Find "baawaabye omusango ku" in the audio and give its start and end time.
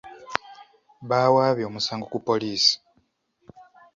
1.09-2.17